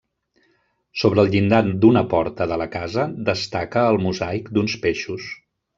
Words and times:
Sobre 1.01 1.21
el 1.23 1.29
llindar 1.35 1.59
d'una 1.85 2.03
porta 2.15 2.49
de 2.53 2.59
la 2.65 2.69
casa 2.79 3.07
destaca 3.31 3.87
el 3.93 4.05
mosaic 4.09 4.55
d'uns 4.59 4.81
peixos. 4.89 5.35